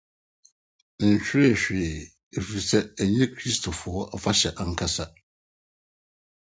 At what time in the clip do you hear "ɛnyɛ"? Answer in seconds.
3.01-3.25